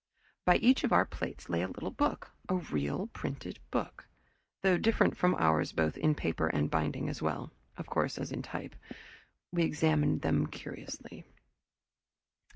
[0.47, 4.07] By each of our plates lay a little book, a real printed book,
[4.63, 8.41] though different from ours both in paper and binding, as well, of course, as in
[8.41, 8.73] type.
[9.51, 11.23] We examined them curiously.